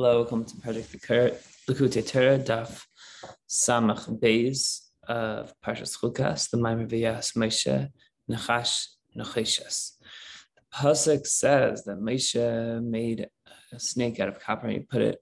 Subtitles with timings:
[0.00, 0.92] Hello, welcome to Project
[1.68, 2.84] Likkutei Torah, Daf
[3.48, 7.88] Samach Beis of Parshas Chukas, the Maimer V'Yas Moshe
[8.30, 9.94] Nachash Nacheshas.
[10.54, 13.28] The pasuk says that Moshe made
[13.72, 15.20] a snake out of copper and he put it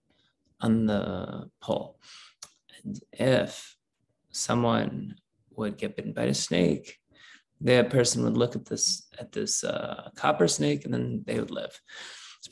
[0.61, 1.99] on the pole.
[2.85, 3.77] And if
[4.31, 5.15] someone
[5.53, 6.99] would get bitten by a snake,
[7.63, 11.51] that person would look at this at this uh, copper snake and then they would
[11.51, 11.81] live.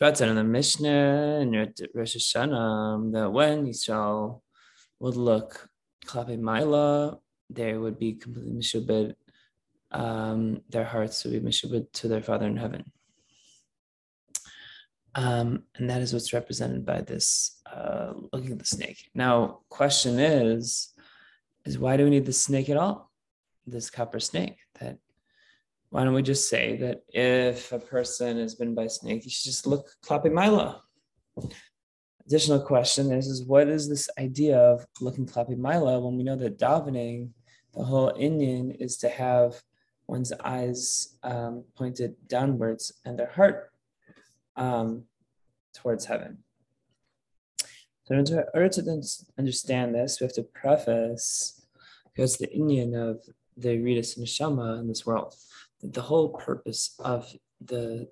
[0.00, 1.54] It's in the Mishnah and
[1.94, 4.40] Rosh Hashanah that when Yisrael
[4.98, 5.68] would look
[6.04, 9.14] Klape they would be completely mishubed.
[9.92, 12.90] Um, their hearts would be mishubed to their Father in heaven.
[15.14, 19.10] Um, and that is what's represented by this uh, looking at the snake.
[19.14, 20.92] Now, question is,
[21.64, 23.12] is why do we need the snake at all?
[23.64, 24.58] This copper snake
[25.94, 29.44] why don't we just say that if a person has been by snake, you should
[29.44, 30.82] just look klape mila?
[32.26, 36.34] Additional question is, is what is this idea of looking klape mila when we know
[36.34, 37.28] that davening,
[37.74, 39.62] the whole Indian is to have
[40.08, 43.70] one's eyes um, pointed downwards and their heart
[44.56, 45.04] um,
[45.74, 46.38] towards heaven.
[48.06, 49.02] So in order to
[49.38, 51.64] understand this, we have to preface
[52.12, 53.20] because the Indian of
[53.56, 55.36] the Ridus Neshama in this world
[55.92, 58.08] the whole purpose of the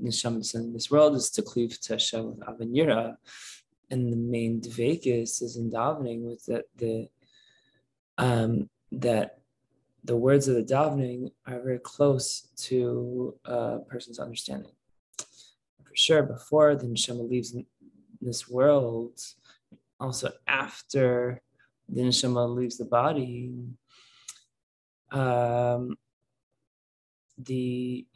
[0.00, 3.16] neshamas in this world is to cleave to Hashem with Avanira.
[3.90, 7.08] And the main dvekis is in davening with that the
[8.18, 9.38] um, that
[10.04, 14.72] the words of the davening are very close to a person's understanding.
[15.18, 17.54] For sure, before the neshama leaves
[18.20, 19.20] this world,
[20.00, 21.42] also after
[21.88, 23.52] the neshama leaves the body,
[25.12, 25.96] um,
[27.38, 28.06] the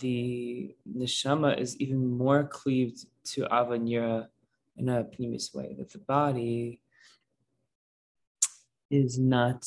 [0.00, 4.28] the neshama is even more cleaved to avanira
[4.76, 6.80] in a pnimis way that the body
[8.90, 9.66] is not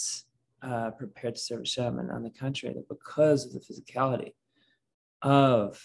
[0.62, 4.34] uh, prepared to serve Hashem, and on the contrary, that because of the physicality
[5.22, 5.80] of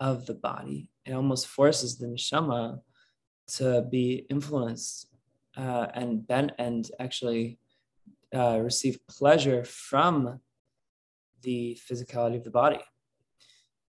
[0.00, 2.80] of the body, it almost forces the neshama
[3.56, 5.08] to be influenced
[5.56, 7.58] uh, and ben and actually
[8.34, 10.40] uh, receive pleasure from
[11.42, 12.80] the physicality of the body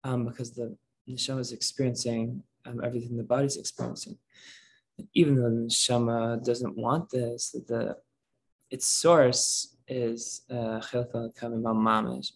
[0.04, 0.76] um, because the
[1.08, 4.18] neshama is experiencing um, everything the body is experiencing.
[5.14, 7.96] Even though the neshama doesn't want this, the
[8.70, 10.80] its source is uh,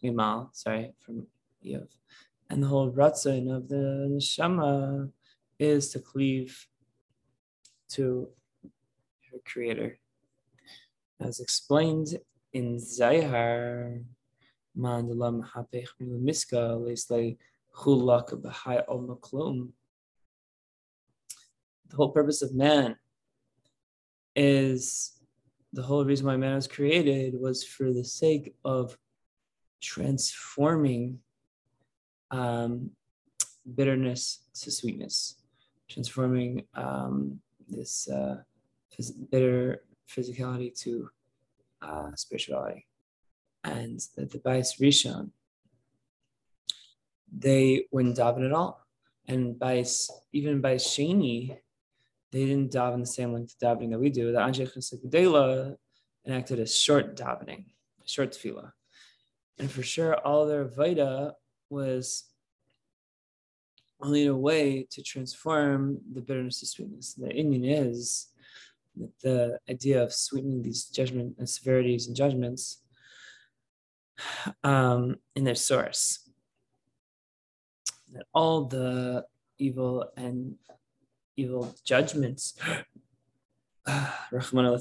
[0.02, 1.26] mimal, sorry, from
[1.64, 1.86] Yov.
[2.50, 5.10] And the whole ratzon of the neshama
[5.58, 6.66] is to cleave
[7.90, 8.28] to
[9.30, 9.98] her creator.
[11.20, 12.18] As explained
[12.52, 14.00] in Zohar,
[21.88, 22.96] the whole purpose of man
[24.34, 25.12] is
[25.72, 28.96] the whole reason why man was created was for the sake of
[29.80, 31.18] transforming
[32.30, 32.90] um,
[33.74, 35.36] bitterness to sweetness,
[35.88, 38.36] transforming um, this uh,
[39.30, 41.08] bitter physicality to
[41.82, 42.86] uh, spirituality
[43.64, 45.30] and the, Bais Rishon,
[47.36, 48.86] they wouldn't daven at all.
[49.26, 51.56] And Bais, even Bais Sheni,
[52.30, 54.32] they didn't daven the same length of davening that we do.
[54.32, 55.76] The Anshe Chesed
[56.26, 57.64] enacted a short davening,
[58.04, 58.72] a short tefillah.
[59.58, 61.32] And for sure, all their Vaida
[61.70, 62.24] was
[64.00, 67.14] only a way to transform the bitterness to sweetness.
[67.14, 68.28] The inyan is
[68.96, 72.82] that the idea of sweetening these judgment and severities and judgments
[74.62, 76.30] um, in their source.
[78.12, 79.24] That all the
[79.58, 80.56] evil and
[81.36, 82.54] evil judgments,
[84.30, 84.78] Rahman al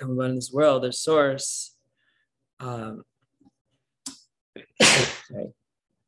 [0.00, 1.76] come about in this world, their source,
[2.58, 3.04] um,
[4.82, 5.52] sorry,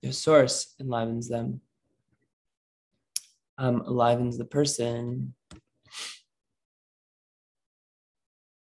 [0.03, 1.61] their source enlivens them,
[3.59, 5.35] um, enlivens the person.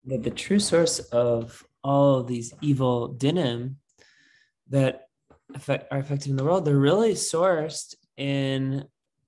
[0.06, 3.76] That the true source of all of these evil dinim
[4.70, 5.08] that
[5.54, 8.86] affect, are affected in the world, they're really sourced in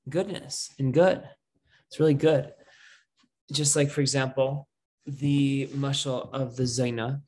[0.09, 1.23] goodness, and good.
[1.87, 2.51] It's really good.
[3.51, 4.67] Just like, for example,
[5.05, 7.21] the mushal of the Zaina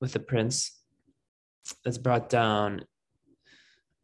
[0.00, 0.78] with the prince
[1.84, 2.84] that's brought down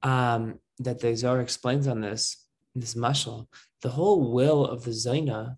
[0.03, 2.45] um, that the Zohar explains on this,
[2.75, 3.47] this mushal.
[3.83, 5.57] The whole will of the Zaina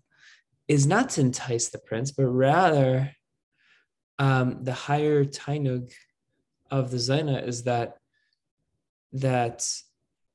[0.67, 3.11] is not to entice the prince, but rather
[4.19, 5.91] um, the higher tainug
[6.71, 7.97] of the zaina is that
[9.13, 9.65] that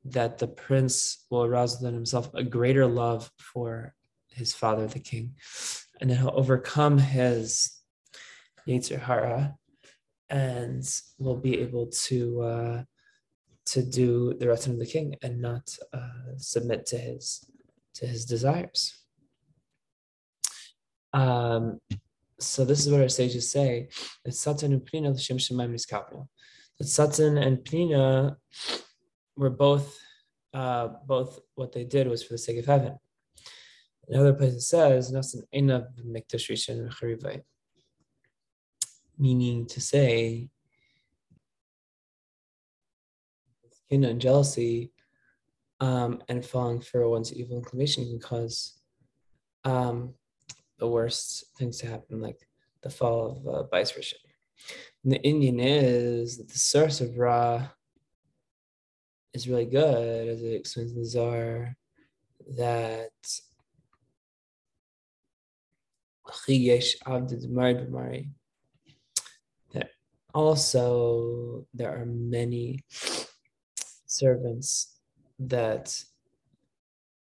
[0.05, 3.95] that the prince will arouse within himself a greater love for
[4.31, 5.35] his father, the king,
[6.01, 7.79] and then he'll overcome his
[8.67, 9.57] Yetzer Hara
[10.31, 10.85] and
[11.19, 12.83] will be able to uh,
[13.67, 17.45] to do the rest of the king and not uh, submit to his
[17.95, 18.99] to his desires.
[21.13, 21.79] Um,
[22.43, 23.89] so this is what our sages say:
[24.25, 26.29] that Satan and Pnina l'shem shemaim niskapel.
[26.79, 28.37] That Satan and Pnina
[29.37, 29.99] were both
[30.53, 32.99] uh, both what they did was for the sake of heaven.
[34.09, 37.43] Another place it says, "Nasan enav mikdash
[39.19, 40.49] meaning to say,
[43.91, 44.91] and jealousy
[45.81, 48.81] um, and falling for one's evil inclination can cause
[49.65, 50.15] um,
[50.83, 52.41] the worst things to happen, like
[52.83, 54.17] the fall of uh, versa.
[55.05, 57.69] And the Indian is that the source of Ra
[59.33, 61.77] is really good, as it explains the Zohar,
[62.57, 63.11] that
[69.73, 69.91] that
[70.35, 72.81] also there are many
[74.07, 74.99] servants
[75.39, 75.97] that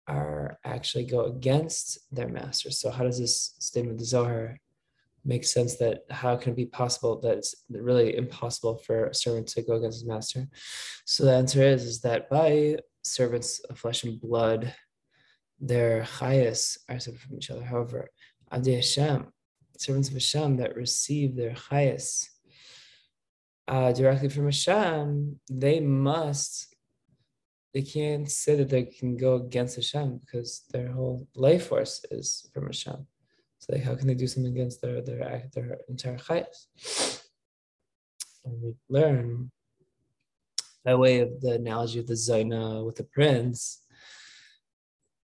[0.09, 2.81] are actually go against their masters.
[2.81, 4.59] So how does this statement of the Zohar
[5.25, 9.47] make sense that how can it be possible that it's really impossible for a servant
[9.49, 10.49] to go against his master?
[11.05, 14.75] So the answer is, is that by servants of flesh and blood,
[15.61, 17.65] their chayas are separate from each other.
[17.65, 18.09] However,
[18.51, 19.27] Abdi Hashem,
[19.77, 22.27] servants of Hashem that receive their chayas
[23.67, 26.68] uh, directly from Hashem, they must
[27.75, 32.49] they can't say that they can go against Hashem because their whole life force is
[32.53, 33.07] from Hashem.
[33.59, 37.23] So like, how can they do something against their their their entire chayas?
[38.45, 39.51] And we learn
[40.85, 43.83] by way of the analogy of the Zaina with the prince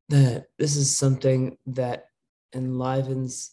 [0.09, 2.07] that this is something that
[2.53, 3.53] enlivens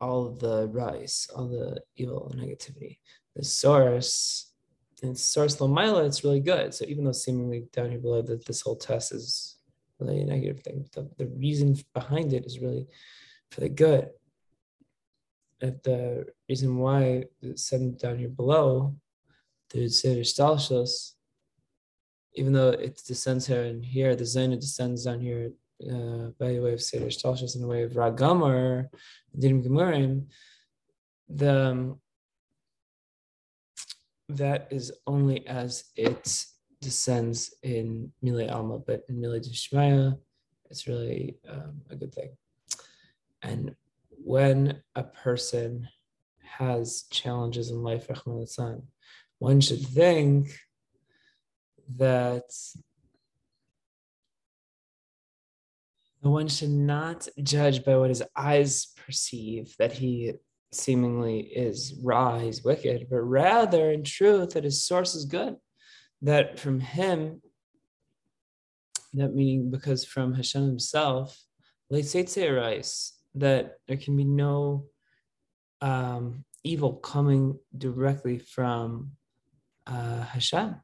[0.00, 2.98] all the rise, all the evil negativity.
[3.34, 4.52] The source
[5.02, 6.72] and source Lamaila, it's really good.
[6.74, 9.56] So even though seemingly down here below that this whole test is
[9.98, 12.86] really a negative thing, the, the reason behind it is really
[13.50, 14.10] for the good.
[15.60, 18.96] If the reason why it's said down here below,
[19.70, 21.12] the Seder Stalshus,
[22.34, 25.52] even though it descends here and here, the Zaina descends down here
[25.90, 28.88] uh, by the way of Seder Stalshus and the way of Ragamar,
[29.38, 30.26] Dinim Gemurim,
[31.28, 32.00] the um,
[34.28, 36.44] that is only as it
[36.80, 40.18] descends in Mile Alma, but in Mile Dishmaya,
[40.70, 42.30] it's really um, a good thing.
[43.42, 43.74] And
[44.10, 45.88] when a person
[46.40, 48.08] has challenges in life,
[49.38, 50.48] one should think
[51.96, 52.50] that
[56.20, 60.32] one should not judge by what his eyes perceive that he
[60.72, 65.56] seemingly is raw, he's wicked, but rather in truth that his source is good.
[66.22, 67.42] That from him,
[69.14, 71.38] that meaning because from Hashem himself,
[73.34, 74.86] that there can be no
[75.80, 79.12] um, evil coming directly from
[79.86, 80.76] uh, Hashem.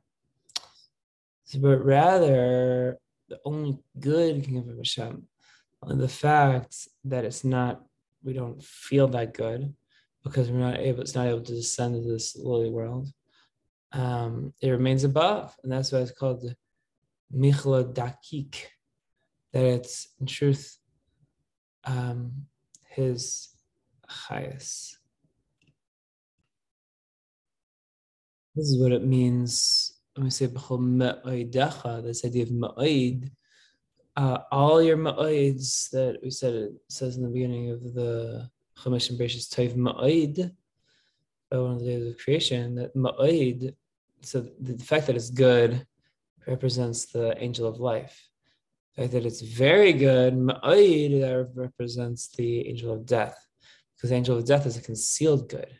[1.58, 2.98] But rather,
[3.28, 5.22] the only good can come from Hashem.
[5.86, 7.82] The fact that it's not
[8.22, 9.74] we don't feel that good
[10.24, 13.08] because we're not able it's not able to descend to this lowly world.
[13.92, 16.56] Um, it remains above and that's why it's called the
[17.34, 18.56] michla dakik
[19.52, 20.78] that it's in truth
[21.84, 22.46] um,
[22.88, 23.48] his
[24.06, 24.98] highest.
[28.54, 33.30] This is what it means when we say this idea of ma'id
[34.16, 39.10] uh, all your ma'oids that we said it says in the beginning of the Chumash
[39.10, 40.50] and Bereshit Tov ma'oid,
[41.54, 43.74] uh, one of the days of creation, that ma'oid,
[44.22, 45.86] so the fact that it's good
[46.46, 48.28] represents the angel of life.
[48.94, 53.38] The fact that it's very good, ma'oid, that represents the angel of death,
[53.96, 55.78] because the angel of death is a concealed good.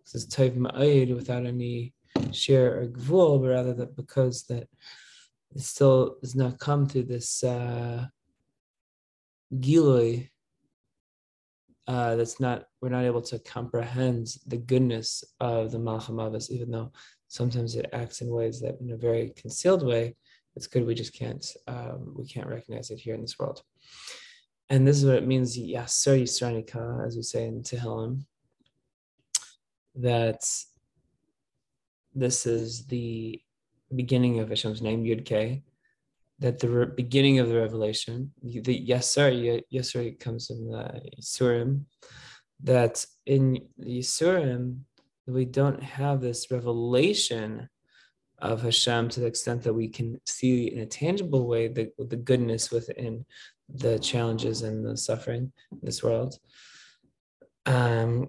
[0.00, 1.94] It's Tov ma'oid without any
[2.32, 4.68] share or gvul, but rather that because that
[5.54, 8.06] it still does not come through this uh,
[9.54, 10.28] giloi
[11.86, 16.90] uh, that's not we're not able to comprehend the goodness of the Malchamavis, even though
[17.28, 20.16] sometimes it acts in ways that in a very concealed way
[20.56, 23.62] it's good we just can't um, we can't recognize it here in this world.
[24.70, 28.24] And this is what it means yasser yisranika as we say in Tehillim
[29.96, 30.42] that
[32.14, 33.40] this is the
[33.96, 35.62] beginning of Hashem's name, Yud K,
[36.40, 41.84] that the re- beginning of the revelation, the Yasar, Yasar comes in the Yisurim,
[42.62, 44.80] that in Yisurim,
[45.26, 47.68] we don't have this revelation
[48.38, 52.16] of Hashem to the extent that we can see in a tangible way the, the
[52.16, 53.24] goodness within
[53.72, 56.38] the challenges and the suffering in this world.
[57.64, 58.28] Um,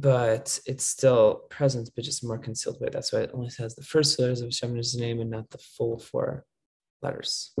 [0.00, 2.88] but it's still present, but just more concealed way.
[2.92, 5.98] That's why it only has the first letters of Hashem's name and not the full
[5.98, 6.44] four
[7.02, 7.54] letters.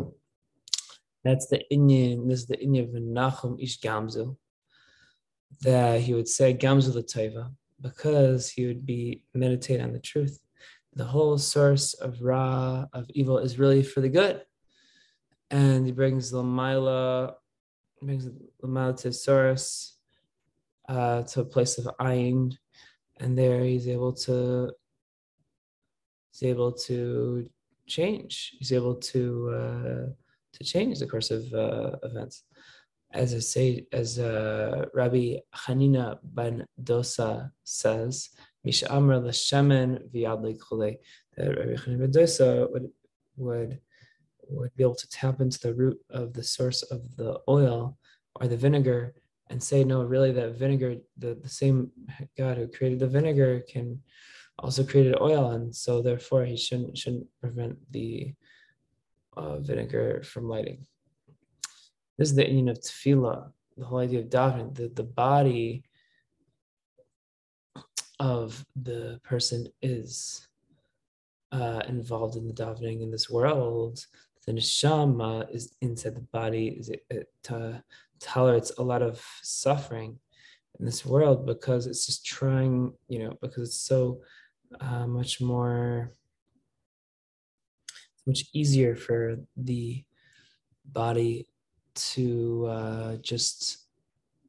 [1.24, 4.36] That's the Inyan, this is the Inyan of Nachum Ish Gamzu,
[5.62, 10.38] that he would say Gamzu Lataiva, because he would be meditate on the truth.
[10.94, 14.42] The whole source of Ra, of evil, is really for the good.
[15.50, 17.34] And he brings Lamaila,
[18.00, 18.28] brings
[18.62, 19.97] Lamaila to source,
[20.88, 22.56] uh, to a place of ayin,
[23.20, 24.72] and there he's able to
[26.32, 27.48] he's able to
[27.86, 28.54] change.
[28.58, 30.06] He's able to uh,
[30.54, 32.44] to change the course of uh, events.
[33.10, 38.30] As I say, as uh, Rabbi Hanina ben Dosa says,
[38.64, 40.98] Misha Amr l'shemen v'yad le'chule,
[41.36, 42.90] that Rabbi Hanina ben Dosa would
[43.36, 43.80] would
[44.50, 47.98] would be able to tap into the root of the source of the oil
[48.36, 49.14] or the vinegar
[49.50, 51.90] and say no really that vinegar the, the same
[52.36, 54.00] god who created the vinegar can
[54.58, 58.34] also created oil and so therefore he shouldn't shouldn't prevent the
[59.36, 60.84] uh, vinegar from lighting.
[62.18, 65.84] This is the union of tefillah the whole idea of davening the, the body
[68.18, 70.48] of the person is
[71.52, 74.04] uh, involved in the davening in this world
[74.48, 77.74] the neshama is inside the body is it, it uh,
[78.18, 80.18] tolerates a lot of suffering
[80.80, 84.22] in this world because it's just trying, you know, because it's so
[84.80, 86.14] uh, much more,
[88.26, 90.02] much easier for the
[90.86, 91.46] body
[91.94, 93.84] to uh, just,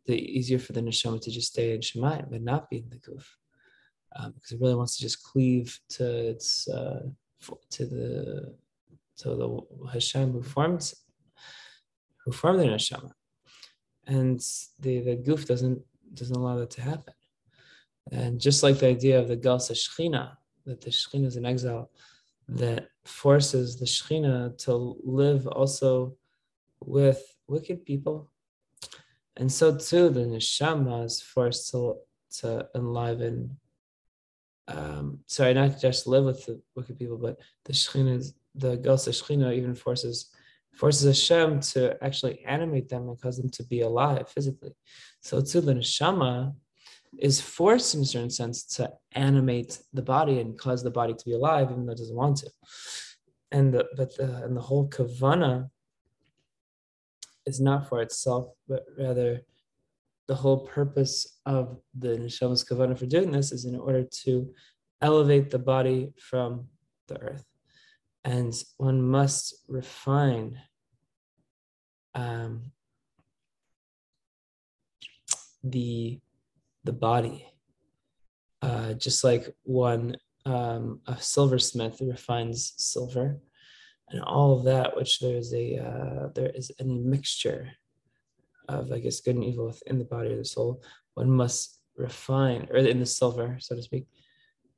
[0.05, 2.97] the easier for the neshama to just stay in shemayim but not be in the
[2.97, 3.37] goof.
[4.15, 7.03] um, because it really wants to just cleave to its uh,
[7.69, 8.55] to the
[9.19, 10.91] to the Hashem who formed
[12.25, 13.11] who formed the neshama
[14.07, 14.39] and
[14.79, 15.81] the, the guf doesn't
[16.13, 17.13] doesn't allow that to happen.
[18.11, 20.31] And just like the idea of the Galsa Shechina,
[20.65, 21.91] that the Shechina is in exile,
[22.47, 26.15] that forces the Shechina to live also
[26.83, 28.31] with wicked people.
[29.38, 31.97] And so too, the Neshama is forced to,
[32.39, 33.57] to enliven,
[34.67, 39.11] um, sorry, not just live with the wicked people, but the Shechina, is, the Galsa
[39.11, 40.29] Shechina even forces
[40.75, 44.71] forces Hashem to actually animate them and cause them to be alive physically.
[45.21, 46.53] So too, the neshama
[47.17, 51.25] is forced in a certain sense to animate the body and cause the body to
[51.25, 52.51] be alive, even though it doesn't want to.
[53.51, 55.69] And the but the and the whole kavana
[57.45, 59.41] is not for itself, but rather
[60.27, 64.53] the whole purpose of the neshama's kavana for doing this is in order to
[65.01, 66.67] elevate the body from
[67.07, 67.48] the earth.
[68.29, 70.62] And one must refine
[72.13, 72.71] um,
[75.63, 76.19] the
[76.83, 77.48] the body,
[78.62, 83.39] uh, just like one um, a silversmith refines silver,
[84.09, 87.71] and all of that, which there is a uh, there is any mixture
[88.67, 90.83] of I guess good and evil within the body or the soul.
[91.15, 94.05] One must refine, or in the silver, so to speak.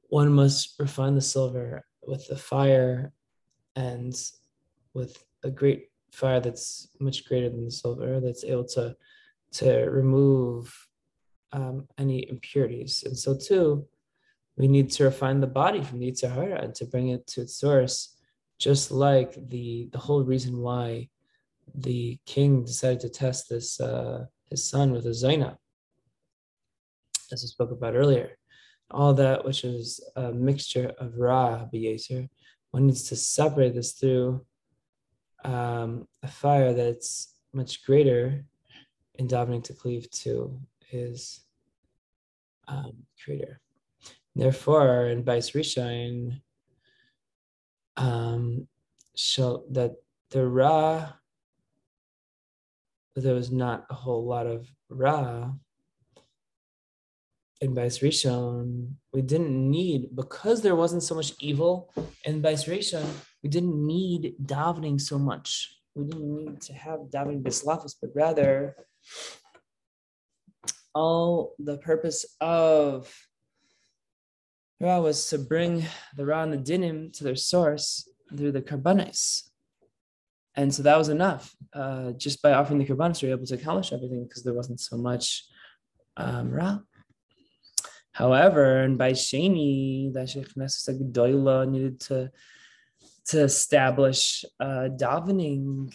[0.08, 3.12] One must refine the silver with the fire
[3.76, 4.14] and
[4.94, 8.96] with a great fire that's much greater than the silver that's able to
[9.54, 10.88] to remove
[11.52, 13.04] um, any impurities.
[13.06, 13.86] And so too,
[14.58, 17.56] we need to refine the body from the Yetzer and to bring it to its
[17.56, 18.16] source,
[18.60, 21.10] just like the the whole reason why
[21.74, 25.58] the king decided to test this uh, his son with a zaina,
[27.32, 28.38] as I spoke about earlier.
[28.92, 32.28] All that which is a mixture of Ra B'Yeser,
[32.72, 34.46] one needs to separate this through
[35.44, 38.46] um, a fire that's much greater
[39.16, 41.42] in davening to cleave to his
[42.68, 43.60] um, creator.
[44.36, 46.42] Therefore, in Bais Rishon,
[47.98, 48.68] um,
[49.16, 49.96] show that
[50.30, 51.12] the Ra,
[53.16, 55.52] there was not a whole lot of Ra
[57.62, 61.94] in Bais Rishon, we didn't need, because there wasn't so much evil
[62.26, 63.06] in Bais Rishon,
[63.44, 65.78] we didn't need davening so much.
[65.94, 68.76] We didn't need to have davening bislafis, but rather
[70.96, 73.14] all the purpose of
[74.80, 75.86] Ra was to bring
[76.18, 79.44] the Ra and the Dinim to their source through the karbanis.
[80.56, 81.56] And so that was enough.
[81.74, 84.80] Uh, just by offering the karbanis, we were able to accomplish everything because there wasn't
[84.80, 85.46] so much
[86.18, 86.80] um, ra.
[88.12, 92.32] However, and by Shani, that Sheikh Gedoyla needed to
[93.28, 95.94] to establish uh, davening,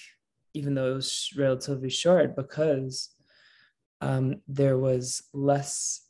[0.55, 3.11] even though it was relatively short, because
[4.01, 6.07] um, there was less,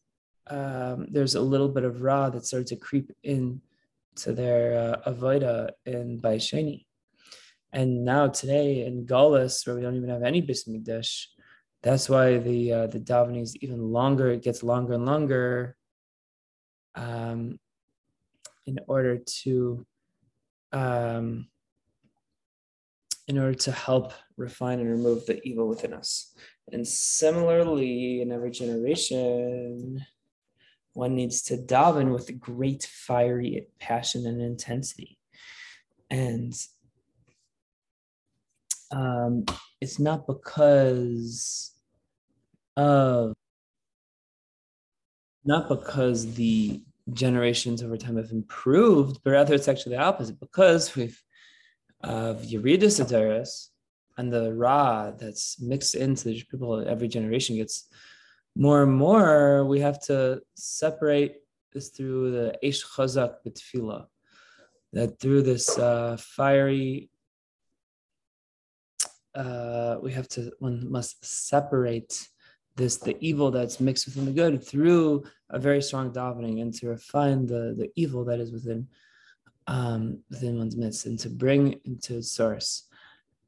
[0.48, 3.60] um, there's a little bit of ra that started to creep in
[4.16, 6.84] to their uh, avoida in Baisheni.
[7.72, 10.68] And now today in Gaulis, where we don't even have any Bis
[11.82, 14.30] that's why the uh, the davening is even longer.
[14.30, 15.75] It gets longer and longer
[16.96, 17.58] um,
[18.66, 19.86] in order to
[20.72, 21.46] um,
[23.28, 26.34] in order to help refine and remove the evil within us.
[26.72, 30.04] And similarly, in every generation,
[30.92, 35.18] one needs to daven with great fiery passion and intensity.
[36.10, 36.54] And
[38.92, 39.44] um,
[39.80, 41.72] it's not because
[42.76, 43.34] of
[45.44, 46.82] not because the
[47.12, 51.22] generations over time have improved, but rather it's actually the opposite because we've
[52.02, 53.68] of Yeridus Adaris
[54.16, 57.88] and the Ra that's mixed into the people every generation gets
[58.56, 61.36] more and more, we have to separate
[61.72, 64.06] this through the Eish Chazak B'Tfila,
[64.94, 67.10] that through this uh, fiery,
[69.34, 72.28] uh, we have to, one must separate
[72.76, 76.88] this, the evil that's mixed within the good through a very strong davening and to
[76.88, 78.86] refine the, the evil that is within
[79.66, 82.84] um, within one's midst and to bring into its source,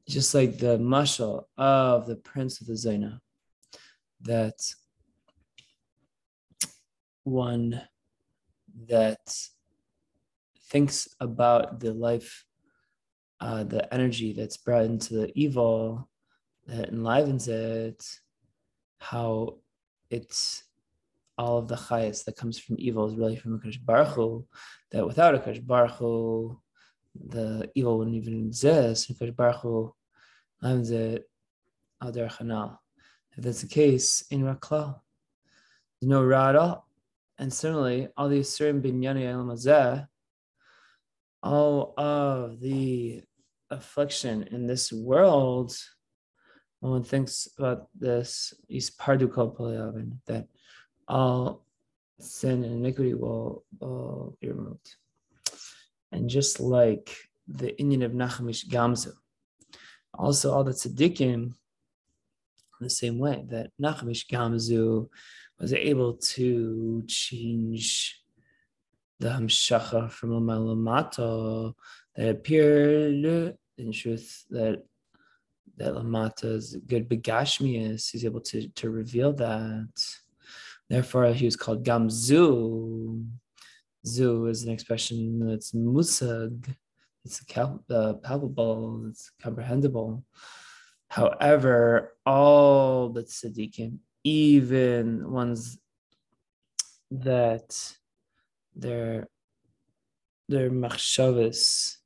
[0.07, 3.19] just like the mashal of the prince of the Zaina,
[4.21, 4.59] that
[7.23, 7.81] one
[8.87, 9.19] that
[10.67, 12.43] thinks about the life,
[13.39, 16.09] uh, the energy that's brought into the evil
[16.67, 18.03] that enlivens it,
[18.99, 19.57] how
[20.09, 20.63] it's
[21.37, 24.45] all of the chayas that comes from evil is really from Akash Baruch Hu,
[24.91, 26.59] that without Akash Baruch Hu,
[27.15, 29.11] the evil wouldn't even exist.
[29.11, 29.93] Akash Baruch
[30.61, 31.29] learns it
[32.01, 34.99] al If that's the case, in Rakla,
[35.99, 36.87] there's no Ra at all.
[37.37, 40.09] And similarly, all the certain binyani al
[41.41, 43.23] all of the
[43.69, 45.75] affliction in this world,
[46.79, 49.27] when one thinks about this, is pardu
[50.25, 50.47] that
[51.07, 51.65] all
[52.19, 54.95] sin and iniquity will, will be removed.
[56.11, 57.15] And just like
[57.47, 59.11] the Indian of Nachum Ish Gamzu,
[60.13, 61.53] also all the tzaddikim,
[62.81, 65.09] in the same way that Nachum Ish Gamzu
[65.59, 68.21] was able to change
[69.19, 71.73] the Hamshacha from Lamata
[72.15, 74.83] that appeared in truth that
[75.79, 78.11] that Lamata is good begashmias.
[78.11, 79.87] He's able to, to reveal that.
[80.89, 83.25] Therefore, he was called Gamzu.
[84.05, 86.73] Zu is an expression that's musag,
[87.25, 90.23] it's cal- uh, palpable, it's comprehensible.
[91.09, 95.79] However, all the tzaddikim, even ones
[97.11, 97.95] that
[98.75, 99.27] their
[100.47, 101.97] their machshavas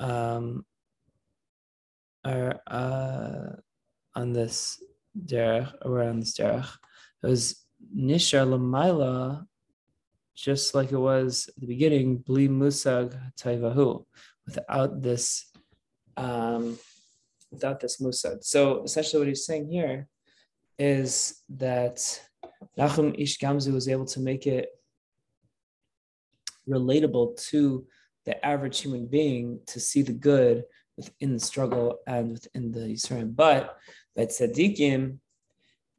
[0.00, 0.64] um,
[2.24, 3.56] are uh,
[4.14, 4.82] on this
[5.16, 6.68] derech, or on this derech,
[7.22, 7.64] it was
[7.96, 9.46] Nishar Lamaila,
[10.34, 14.04] just like it was at the beginning, Bli Musag Taivahu,
[14.46, 15.50] without this
[16.16, 16.78] um,
[17.50, 18.44] without this Musag.
[18.44, 20.08] So essentially what he's saying here
[20.78, 21.98] is that
[22.78, 24.68] Nachum Ish Gamzu was able to make it
[26.68, 27.86] relatable to
[28.24, 30.64] the average human being to see the good
[30.98, 33.34] within the struggle and within the Yisrael.
[33.34, 33.76] But
[34.14, 35.18] by tzaddikim,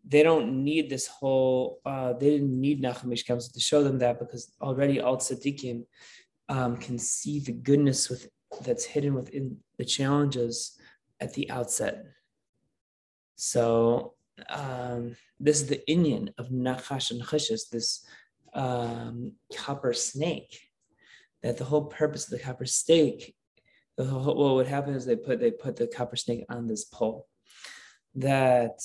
[0.08, 4.00] they don't need this whole, uh, they didn't need Nachum Ish Gamzu to show them
[4.00, 5.86] that because already all tzaddikim
[6.50, 8.30] um, can see the goodness with
[8.64, 10.78] that's hidden within the challenges
[11.20, 12.06] at the outset.
[13.36, 14.16] So
[14.50, 18.06] um, this is the Indian of Nachash and Chishis, this
[18.54, 20.60] um, copper snake.
[21.44, 23.34] That the whole purpose of the copper snake,
[24.06, 27.28] whole, what would happen is they put they put the copper snake on this pole.
[28.16, 28.80] That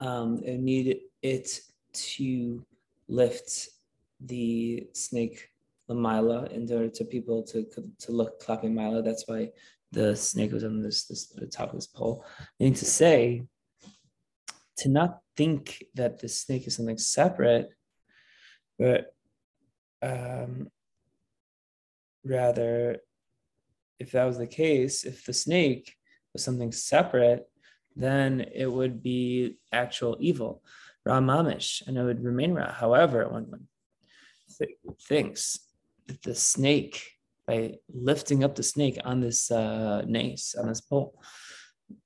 [0.00, 1.60] um, it needed it
[1.92, 2.64] to
[3.08, 3.68] lift
[4.20, 5.50] the snake
[5.88, 7.64] Lamila in order to people to
[8.00, 9.02] to look clapping Mila.
[9.02, 9.50] That's why
[9.92, 12.24] the snake was on this this the top of this pole.
[12.58, 13.42] Meaning to say,
[14.78, 17.70] to not think that the snake is something separate,
[18.78, 19.14] but
[20.02, 20.68] um,
[22.24, 22.98] rather,
[23.98, 25.94] if that was the case, if the snake
[26.32, 27.48] was something separate,
[27.94, 30.62] then it would be actual evil,
[31.06, 32.72] Ramamish, and it would remain Ra.
[32.72, 33.66] However, when one
[34.58, 35.60] th- thinks
[36.06, 37.02] that the snake,
[37.46, 41.20] by lifting up the snake on this uh, nace, on this pole,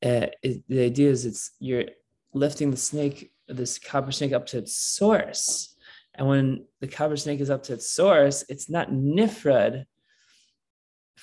[0.04, 1.84] uh, it, the idea is it's you're
[2.32, 5.76] lifting the snake, this copper snake, up to its source.
[6.14, 9.84] And when the copper snake is up to its source, it's not nifrad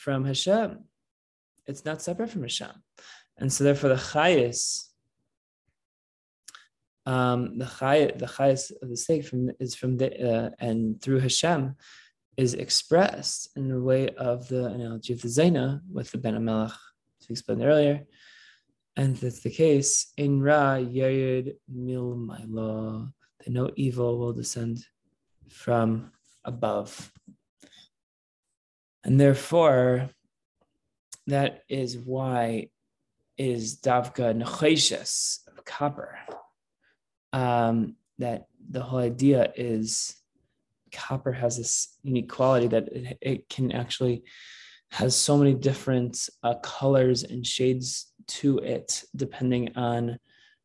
[0.03, 0.83] from Hashem.
[1.65, 2.75] It's not separate from Hashem.
[3.37, 4.89] And so therefore the chayis,
[7.05, 11.19] um, the chayis, the chayis of the snake from is from the uh, and through
[11.19, 11.75] Hashem
[12.35, 16.75] is expressed in the way of the analogy of the Zaina with the Ben Amelach,
[17.19, 18.03] as we explained earlier.
[18.95, 24.85] And that's the case, in Ra Yerid Mil Maila, that no evil will descend
[25.49, 26.11] from
[26.43, 27.11] above.
[29.03, 30.09] And therefore,
[31.27, 32.69] that is why
[33.37, 36.17] is Davka Necheshes of copper.
[37.31, 40.15] Um, that the whole idea is
[40.91, 44.23] copper has this unique quality that it, it can actually
[44.91, 50.19] has so many different uh, colors and shades to it depending on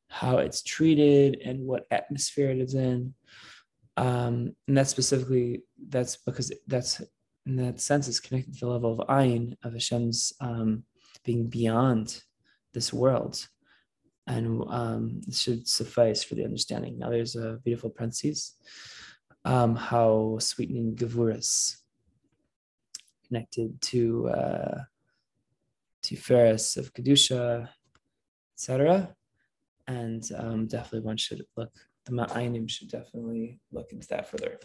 [0.09, 3.15] how it's treated and what atmosphere it is in
[3.97, 7.03] um, and that's specifically that's because that's
[7.49, 10.85] in that sense is connected to the level of ayin of Hashem's um,
[11.25, 12.23] being beyond
[12.75, 13.49] this world
[14.27, 16.99] and um, should suffice for the understanding.
[16.99, 18.55] Now there's a beautiful parenthesis,
[19.47, 21.77] um, how sweetening Gavuras
[23.27, 24.79] connected to uh,
[26.03, 27.69] to Ferris of Kedusha,
[28.55, 29.15] etc.
[29.87, 31.73] And um, definitely one should look,
[32.05, 34.59] the Ma'ainim should definitely look into that further.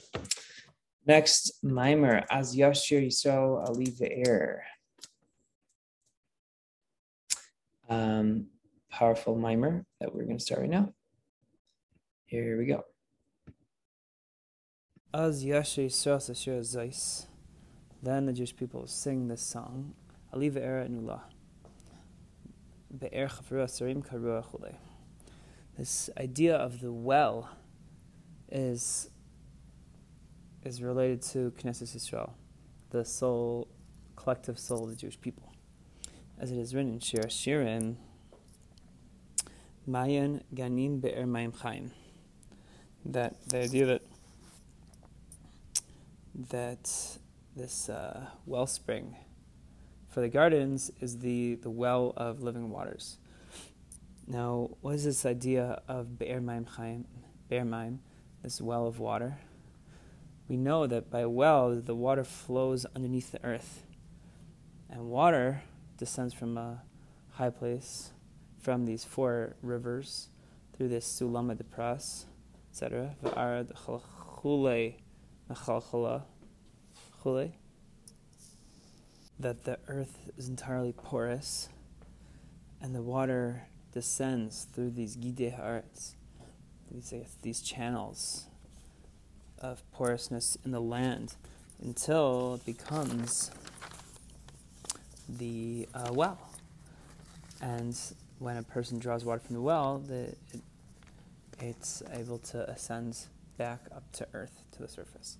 [1.05, 4.59] Next, Mimer, Az Yashir Yisrael Ali Ve'er.
[7.89, 8.47] Um,
[8.89, 10.93] powerful mimer that we're going to start right now.
[12.25, 12.85] Here we go.
[15.13, 17.27] Az Yashir Yisrael Asher Zeis.
[18.01, 19.95] Then the Jewish people sing this song,
[20.33, 21.21] Ali Ve'er Nula.
[22.97, 24.75] Be'er Chafra Sarim Karua
[25.77, 27.49] This idea of the well
[28.49, 29.09] is
[30.63, 32.31] is related to Knesset Yisrael,
[32.89, 33.67] the soul,
[34.15, 35.51] collective soul of the Jewish people.
[36.39, 37.95] As it is written in Shir Shirim,
[39.85, 41.91] Mayan Ganin Be'er Mayim Chaim.
[43.05, 44.01] That the idea that
[46.49, 47.17] that
[47.55, 49.15] this uh, wellspring
[50.09, 53.17] for the gardens is the, the well of living waters.
[54.25, 57.05] Now, what is this idea of Be'er Mayim Chaim,
[57.49, 57.97] Be'er Mayim,
[58.41, 59.37] this well of water?
[60.47, 63.83] We know that by well, the water flows underneath the earth.
[64.89, 65.63] And water
[65.97, 66.83] descends from a
[67.31, 68.11] high place,
[68.59, 70.29] from these four rivers,
[70.75, 72.25] through this Sulama de Pras,
[72.71, 73.15] etc.
[79.39, 81.69] That the earth is entirely porous,
[82.81, 86.15] and the water descends through these gide arts,
[86.91, 88.47] these, these channels
[89.63, 91.35] of porousness in the land
[91.81, 93.49] until it becomes
[95.29, 96.37] the uh, well.
[97.61, 97.97] And
[98.39, 100.61] when a person draws water from the well, the, it,
[101.59, 103.17] it's able to ascend
[103.57, 105.37] back up to earth, to the surface.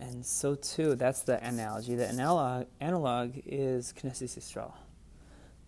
[0.00, 1.96] And so too, that's the analogy.
[1.96, 4.72] The analog, analog is Knesset Yisrael,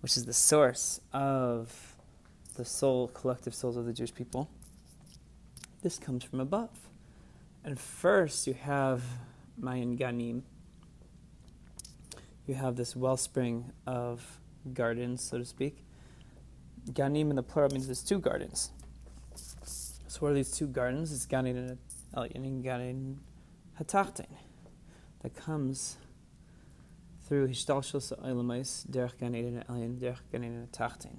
[0.01, 1.97] which is the source of
[2.57, 4.49] the soul, collective souls of the Jewish people.
[5.83, 6.71] This comes from above.
[7.65, 9.03] And first, you have
[9.57, 10.43] Mayan Ganim.
[12.47, 14.39] You have this wellspring of
[14.75, 15.83] gardens, so to speak.
[16.91, 18.71] Ganim in the plural means there's two gardens.
[19.35, 21.11] So, what are these two gardens?
[21.11, 21.79] It's Ganin and
[22.15, 23.17] Elyon and Ganin
[23.81, 24.27] Hatachten
[25.23, 25.97] that comes
[27.27, 31.17] through Hishtalshus Eilamais, Derech Ganin and Elyon, Derech Ganin Hatachten.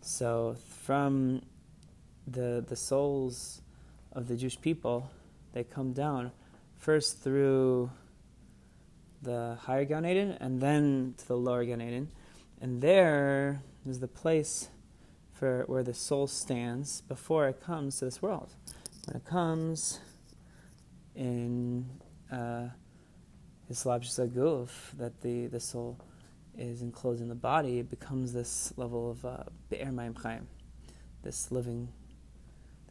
[0.00, 1.42] So, from
[2.26, 3.60] the, the souls
[4.12, 5.10] of the Jewish people,
[5.52, 6.32] they come down
[6.76, 7.90] first through
[9.22, 12.08] the higher Gan Eden and then to the lower Gan Eden.
[12.60, 14.68] And there is the place
[15.32, 18.50] for where the soul stands before it comes to this world.
[19.06, 20.00] When it comes
[21.14, 21.88] in
[22.30, 22.68] uh,
[23.70, 25.98] Islav Guf, that the, the soul
[26.56, 30.46] is enclosed in the body, it becomes this level of uh, Be'er Mayim Chaim,
[31.22, 31.88] this living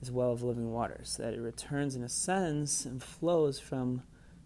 [0.01, 4.03] this well of living waters, that it returns and ascends and flows from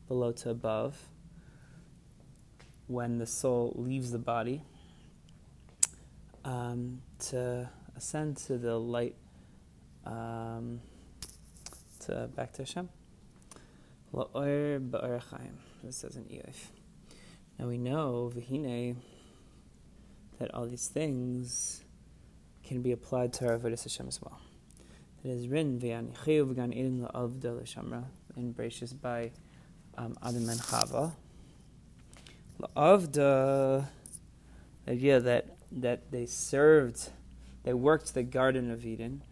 [0.07, 1.09] below to above.
[2.87, 4.61] when the soul leaves the body
[6.43, 9.15] um, to ascend to the light
[10.05, 10.79] um,
[11.99, 12.89] to back to Hashem.
[14.13, 15.21] La'or ba'or.
[15.83, 16.67] This says in Eif.
[17.57, 18.97] Now we know v'hine
[20.39, 21.83] that all these things
[22.63, 24.39] can be applied to our avodas Hashem as well.
[25.25, 28.03] It is written v'yanicheu v'gan eden la'avda l'shamra
[28.37, 28.51] in
[29.01, 29.31] by
[29.97, 31.13] um, Adam and Chava.
[32.61, 33.87] La'avda,
[34.85, 37.09] the idea that that they served,
[37.63, 39.23] they worked the Garden of Eden.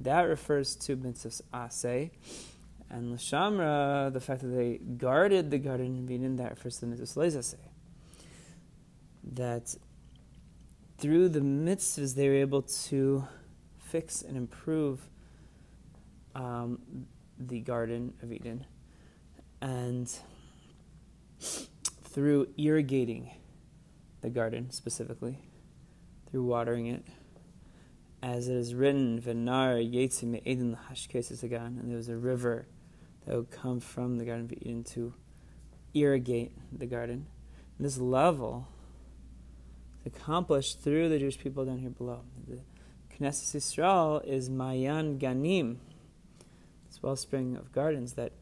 [0.00, 2.12] That refers to mitzvahs aseh.
[2.88, 7.14] And l'shamra, the fact that they guarded the Garden of Eden, that refers to mitzvahs
[7.14, 7.56] lezaseh.
[9.34, 9.74] That
[10.96, 13.26] through the mitzvahs they were able to
[13.78, 15.10] fix and improve
[16.34, 16.78] um,
[17.38, 18.66] the Garden of Eden.
[19.60, 20.12] And
[21.40, 23.30] through irrigating
[24.20, 25.38] the garden specifically,
[26.30, 27.04] through watering it.
[28.22, 30.76] As it is written, Venar Yetzi Me'edin
[31.42, 32.66] again, and there was a river
[33.26, 35.14] that would come from the Garden of Eden to
[35.94, 37.26] irrigate the garden.
[37.78, 38.68] And this level
[40.00, 42.20] is accomplished through the Jewish people down here below.
[42.46, 42.60] The
[43.16, 45.78] Knesset Yisrael is Mayan Ganim,
[46.92, 48.32] this wellspring of gardens that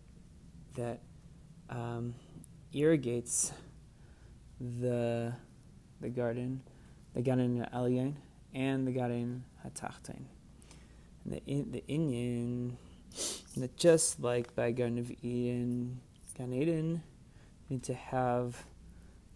[0.75, 1.01] that
[1.69, 2.15] um,
[2.73, 3.53] irrigates
[4.61, 5.33] the
[6.01, 6.61] the garden
[7.15, 8.15] the Ganin Elyon,
[8.55, 10.25] and the garden Hatachtain.
[11.25, 12.77] And the, in, the Inyan,
[13.57, 16.01] that just like by Garden of Eden,
[16.37, 17.03] Gan Eden,
[17.69, 18.65] need to have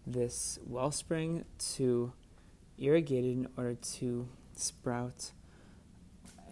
[0.07, 2.13] this wellspring to
[2.77, 5.31] irrigate it in order to sprout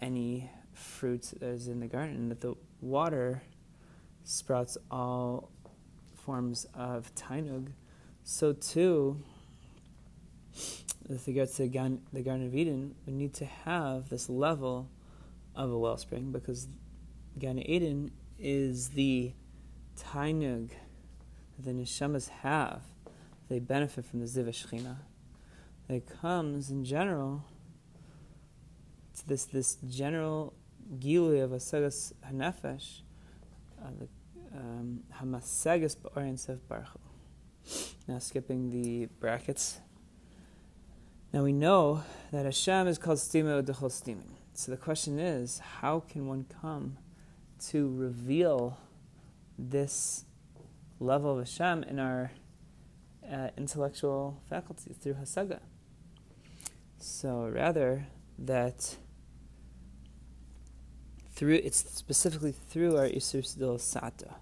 [0.00, 3.42] any fruit that is in the garden, that the water
[4.24, 5.50] sprouts all
[6.14, 7.68] forms of tainug.
[8.22, 9.22] So too,
[11.08, 14.88] with regards to the Garden of Eden, we need to have this level
[15.54, 16.68] of a wellspring because
[17.38, 19.32] Gan Eden is the
[19.98, 20.70] tainug
[21.56, 22.82] that the neshamas have.
[23.48, 24.96] They benefit from the ziv shechina.
[25.88, 27.44] It comes in general
[29.18, 30.54] to this this general
[30.98, 33.02] gilui of asagas hanefesh,
[34.54, 36.88] um, hamasagas ba'orin sev baruch.
[38.06, 39.80] Now skipping the brackets.
[41.32, 44.36] Now we know that Hashem is called Stima Dechol Stimin.
[44.52, 46.98] So the question is, how can one come
[47.70, 48.78] to reveal
[49.58, 50.26] this
[51.00, 52.30] level of Hashem in our
[53.28, 55.60] uh, intellectual faculties through Hasaga?
[56.98, 58.06] So rather
[58.38, 58.96] that
[61.34, 64.34] through it's specifically through our Isur Sidil Sata,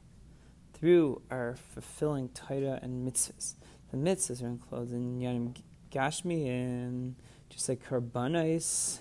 [0.74, 3.55] through our fulfilling Torah and mitzvahs.
[3.90, 5.55] The mitzvahs are enclosed in Yanim
[5.90, 7.16] Gashmi, and
[7.48, 9.00] just like Karbanais,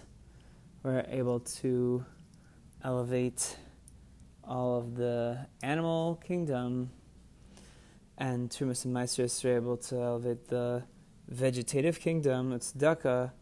[0.84, 2.06] we're able to
[2.84, 3.58] elevate
[4.44, 6.92] all of the animal kingdom,
[8.18, 10.84] and Tumas and Maestros are able to elevate the
[11.28, 12.52] vegetative kingdom.
[12.54, 13.34] It's Daka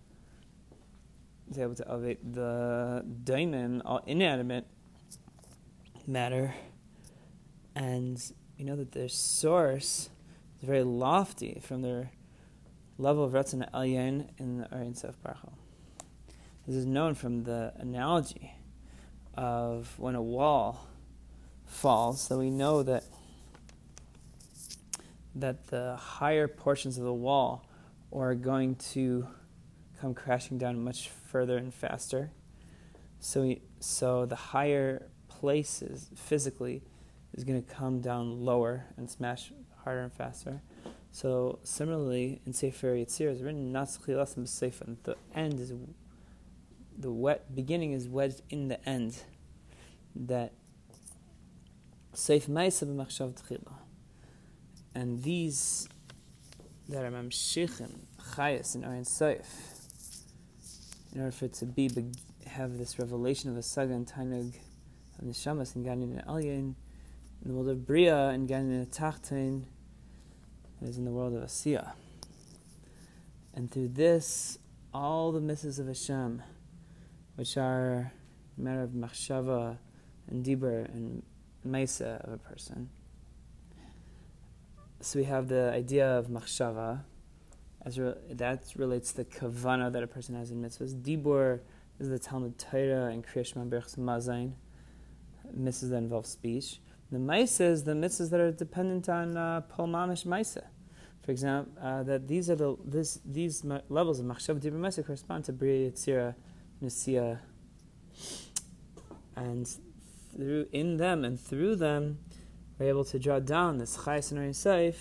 [1.50, 4.66] is able to elevate the daimon, all uh, inanimate
[6.06, 6.54] matter,
[7.76, 8.22] and
[8.58, 10.10] you know that their source
[10.60, 12.12] is very lofty from their
[12.98, 15.40] level of Ratzon Elyon in the Aryan Sef Baruch
[16.68, 18.54] This is known from the analogy
[19.36, 20.88] of when a wall
[21.66, 23.04] falls, so we know that
[25.36, 27.66] that the higher portions of the wall
[28.12, 29.28] are going to
[30.00, 32.32] come crashing down much further and faster.
[33.20, 36.84] So, we, so the higher places physically
[37.34, 39.52] is going to come down lower and smash
[39.84, 40.62] harder and faster.
[41.12, 44.96] So similarly, in Sefer Yetzir is written Natzchilas B'Sefer.
[45.04, 45.74] The end is
[46.98, 49.24] the wet beginning is wedged in the end.
[50.16, 50.54] That
[52.14, 53.74] Seif Ma'isa B'Machshav Tchila.
[54.94, 55.88] And these
[56.90, 57.92] that are Mamshichim,
[58.34, 59.46] Chayas, and Ayin Seif,
[61.14, 61.90] in order for it to be,
[62.46, 64.56] have this revelation of a Saga and Tainug
[65.20, 66.76] of Neshamas and Ganin and Elyon,
[67.42, 69.64] in the world of Bria and Ganin and Tachtain,
[70.82, 71.92] is in the world of Asiya.
[73.54, 74.58] And through this,
[74.94, 76.42] all the misses of Hashem,
[77.36, 78.12] which are
[78.58, 79.78] matter of machshava
[80.28, 81.24] and dibur and
[81.64, 82.90] mesa of a person.
[85.02, 87.02] So we have the idea of machshava,
[87.86, 90.94] as re- that relates to the kavana that a person has in mitzvahs.
[91.02, 91.60] Dibur
[92.00, 94.54] is the Talmud Torah and Kriyash Berchs Mazain,
[95.58, 96.80] mitzvahs that involve speech.
[97.12, 100.64] The mice is the mitzvahs that are dependent on uh, Pol Mamish Maisa.
[101.24, 105.54] For example, uh, that these are the this these levels of machshav dibur correspond to
[105.54, 106.36] bria yitzira,
[106.82, 107.40] nisia,
[109.36, 109.68] and
[110.36, 112.20] through in them and through them,
[112.78, 114.96] we're able to draw down this chayes and saif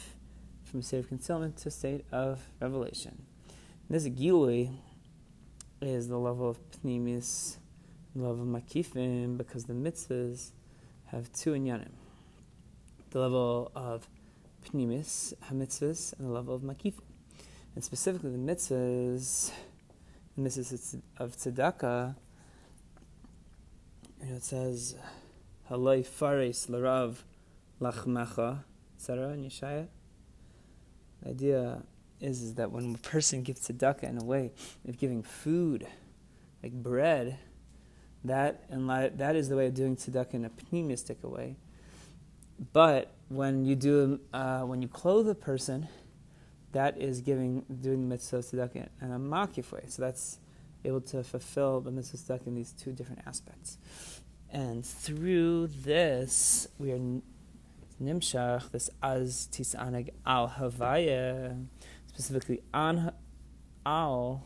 [0.69, 3.23] from a state of concealment to a state of revelation.
[3.89, 4.77] And this gilui
[5.81, 7.57] is the level of pnimis,
[8.15, 10.51] the level of makifim, because the mitzvahs
[11.07, 11.93] have two inyanim.
[13.11, 14.07] The level of
[14.67, 17.01] pnimis, hamitzvahs, and the level of makifim.
[17.75, 19.51] And specifically the mitzvahs,
[20.37, 22.15] the mitzvahs of tzedakah,
[24.23, 24.97] you know, it says,
[25.71, 27.19] Haloi fares larav
[27.81, 28.65] lachmecha,
[28.97, 29.33] etc.
[29.33, 29.89] in.
[31.23, 31.83] The idea
[32.21, 34.53] is, is that when a person gives tzedakah in a way
[34.87, 35.87] of giving food,
[36.63, 37.39] like bread,
[38.25, 41.57] that and that is the way of doing tzedakah in a pneumistic way.
[42.73, 45.89] But when you do, uh, when you clothe a person,
[46.73, 49.85] that is giving doing the mitzvah of tzedakah in a makif way.
[49.89, 50.39] So that's
[50.85, 53.79] able to fulfill the mitzvah tzedakah in these two different aspects.
[54.51, 57.21] And through this, we are
[58.01, 61.67] nimshach this az tisanag al havaya,
[62.07, 63.13] specifically on
[63.85, 64.45] al,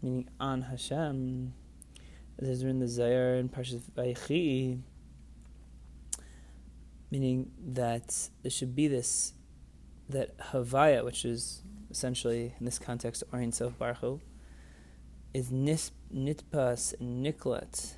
[0.00, 1.54] meaning on Hashem.
[2.38, 4.80] There's in the Zohar and Parshas Vayechi,
[7.10, 9.34] meaning that there should be this,
[10.08, 14.20] that havaya, which is essentially in this context Orin Sof Barchu,
[15.34, 17.94] is nis, nitpas niklat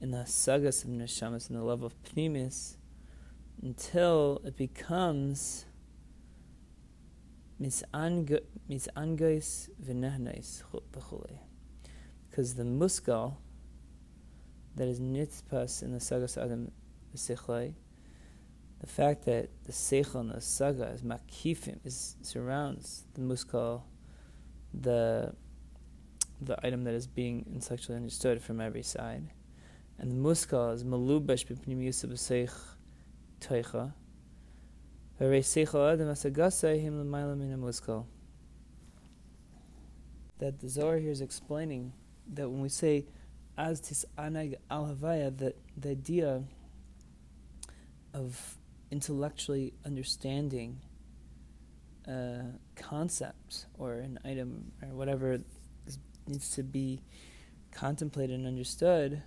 [0.00, 2.76] in the sagas of neshamas, in the love of pnimis,
[3.62, 5.66] until it becomes
[7.60, 11.38] misangais v'nehnais v'chule.
[12.28, 13.36] Because the muskal
[14.76, 16.70] that is nitzpas in the sagas adam
[17.14, 17.74] v'sichlai,
[18.80, 23.82] the fact that the seichel and the saga is makifim, is surrounds the muskal,
[24.74, 25.34] the
[26.42, 29.32] the item that is being intellectually understood from every side,
[29.98, 32.75] and the muskal is malubash b'pnimiyus b'seich
[33.46, 33.92] teicha.
[40.38, 41.92] That the Zohar here is explaining
[42.34, 43.06] that when we say
[43.56, 46.42] as tis anag al havaya, that the idea
[48.12, 48.58] of
[48.90, 50.80] intellectually understanding
[52.06, 55.40] uh, a concept or an item or whatever
[56.26, 57.00] needs to be
[57.72, 59.22] contemplated and understood,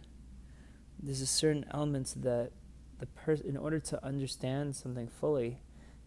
[1.02, 2.52] there's a certain element that
[3.00, 3.08] the
[3.46, 5.60] in order to understand something fully,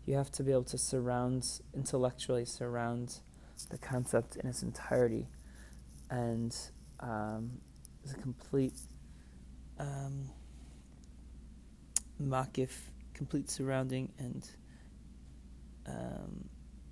[0.06, 3.20] you have to be able to surround, intellectually surround
[3.70, 5.28] the concept in its entirety.
[6.10, 6.54] And
[7.00, 7.52] um,
[8.02, 8.78] it's a complete
[9.78, 10.28] um,
[12.20, 12.70] makif,
[13.14, 14.48] complete surrounding and
[15.86, 16.48] um,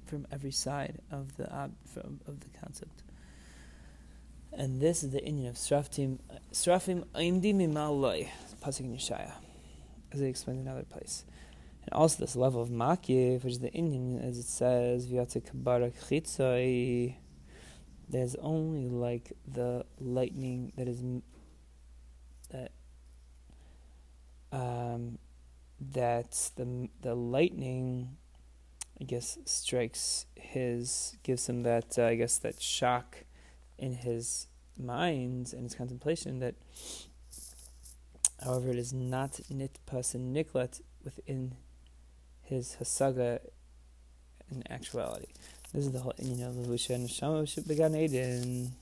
[0.07, 3.03] from every side of the ob- from, of the concept.
[4.53, 6.19] And this is the inyan of Srafim
[6.53, 8.29] Srafim Aimdi Mimaloi,
[8.61, 9.33] Pasuk in Yeshaya,
[10.13, 11.25] as they explained in another place.
[11.83, 15.09] And also this level of Makif, which is the inyan, as it says,
[18.09, 21.03] there's only like the lightning that is
[22.51, 22.73] that
[24.53, 25.19] um,
[25.81, 28.17] that the the lightning
[29.01, 33.25] I guess strikes his gives him that uh, I guess that shock
[33.79, 36.55] in his mind and his contemplation that
[38.43, 41.55] however it is not nitpas and niklat within
[42.43, 43.39] his hasaga
[44.51, 45.33] in actuality.
[45.73, 48.73] This is the whole you know Levusha and Shama began Eden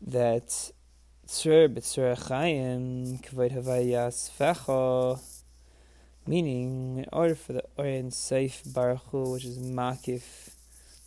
[0.00, 0.48] that
[1.28, 5.20] Tzur b'tzur Chaim kavod havayas fecho
[6.26, 10.50] meaning in order for the Ohr Ein Sof Baruch Hu, which is makif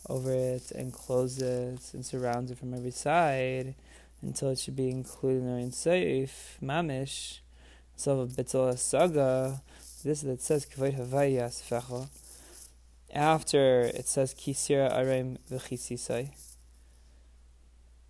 [0.08, 3.74] over it and close it and surrounds it from every side
[4.22, 7.40] until it should be included in Ohr Ein Sof Mamish
[7.96, 9.62] so of Bitzel Saga
[10.02, 12.08] this that says kavod havayas fecho
[13.12, 16.30] after it says kisira arem v'chisisai.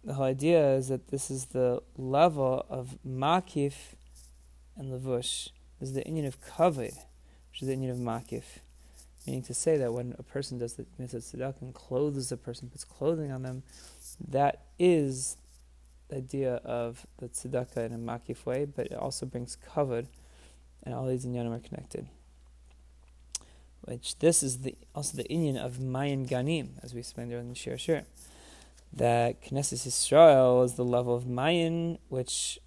[0.04, 3.74] The whole idea is that this is the level of makif
[4.76, 5.50] and levush.
[5.78, 6.96] This is the union of kavod,
[7.50, 8.44] which is the union of makif.
[9.26, 12.70] Meaning to say that when a person does the mitzvah tzedakah and clothes a person,
[12.70, 13.62] puts clothing on them,
[14.28, 15.36] that is
[16.10, 20.06] the idea of the tzedakah in a makif way, but it also brings kavod,
[20.82, 22.06] and all these inyanim are connected
[23.82, 27.48] which this is the also the inyan of Mayan Ganim, as we explained earlier in
[27.48, 28.04] the Shir Shir.
[28.92, 32.58] That Knesset Israel is the level of Mayan, which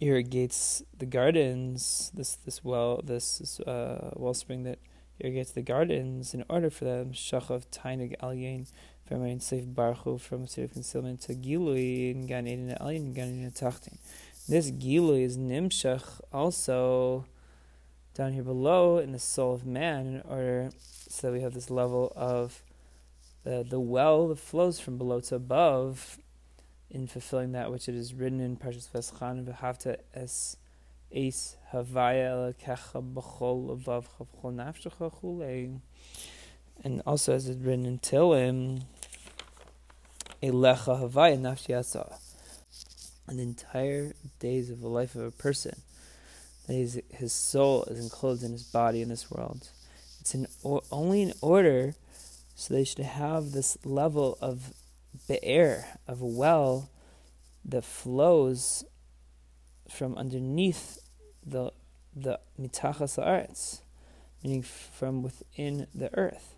[0.00, 4.78] irrigates the gardens, this this well this uh, wellspring that
[5.18, 8.66] irrigates the gardens in order for them, Shachav Tainig Alyin,
[9.08, 13.98] Seif from a state of concealment to Gilui in Gan Eden Alyin, Gan Eden Tachtin.
[14.48, 17.24] This Gilui is Nimshach also
[18.14, 20.70] down here below in the soul of man in order
[21.08, 22.62] so that we have this level of
[23.44, 26.18] the, the well that flows from below to above
[26.90, 30.56] in fulfilling that which it is written in Parshas Vaschan v'havta es
[31.12, 35.80] es havaya elekecha b'chol levavcha b'chol nafshecha
[36.82, 38.82] and also as it's written in Tilim
[40.42, 42.18] elecha havaya nafshi
[43.28, 45.80] an entire days of the life of a person
[46.66, 49.68] that his, his soul is enclosed in his body in this world
[50.20, 50.46] it's in,
[50.90, 51.94] only in order
[52.56, 54.72] so they should have this level of
[55.28, 56.90] be'er, of a well
[57.64, 58.84] that flows
[59.88, 60.98] from underneath
[61.44, 61.70] the
[62.14, 63.82] the mitachas arts,
[64.42, 66.56] meaning from within the earth.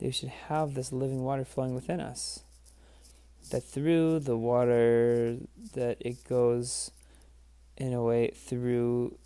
[0.00, 2.40] They should have this living water flowing within us.
[3.50, 5.38] That through the water
[5.74, 6.90] that it goes
[7.76, 9.16] in a way through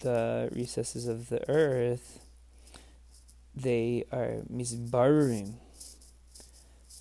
[0.00, 2.20] the recesses of the earth
[3.54, 5.54] they are misbarurim,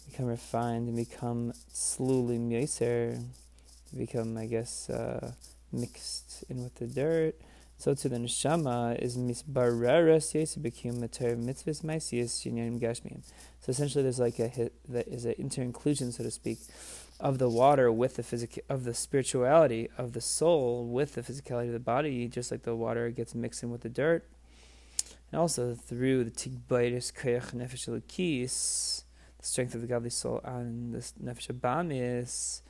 [0.10, 3.24] become refined and become slowly myoser,
[3.98, 5.32] become, I guess, uh,
[5.72, 7.36] mixed in with the dirt.
[7.84, 13.26] So to the neshama is misbareres yesu mater mitzvahs maisius shinyanim gashmim.
[13.60, 16.60] So essentially, there's like a that is an inter-inclusion, so to speak,
[17.20, 21.68] of the water with the physic of the spirituality of the soul with the physicality
[21.68, 24.24] of the body, just like the water gets mixed in with the dirt
[25.34, 31.00] and also through the tigbaitis koyach nefesh the strength of the godly soul, and the
[31.22, 32.62] nefesh abamis,